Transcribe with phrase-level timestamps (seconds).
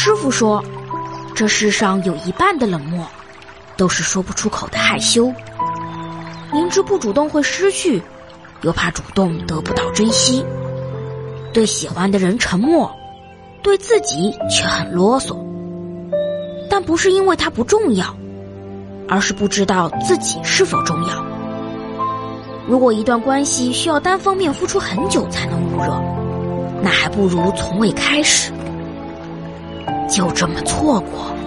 [0.00, 0.64] 师傅说，
[1.34, 3.04] 这世上有一半的冷漠，
[3.76, 5.34] 都是说不出口的害羞。
[6.52, 8.00] 明知不主动会失去，
[8.62, 10.44] 又怕主动得不到珍惜。
[11.52, 12.88] 对喜欢的人沉默，
[13.60, 15.36] 对自己却很啰嗦。
[16.70, 18.14] 但不是因为他不重要，
[19.08, 21.24] 而是不知道自己是否重要。
[22.68, 26.00] 如果一段关系需要单方面付出很久才能捂热，
[26.84, 28.52] 那还不如从未开始，
[30.08, 31.37] 就这么错过。